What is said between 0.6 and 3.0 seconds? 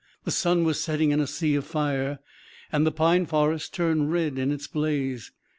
was setting in a sea of fire, and the